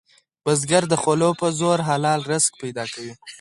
بزګر 0.43 0.83
د 0.89 0.93
خولو 1.01 1.29
په 1.39 1.47
زور 1.59 1.79
حلال 1.89 2.21
رزق 2.31 2.51
پیدا 2.61 2.85
کوي 2.93 3.13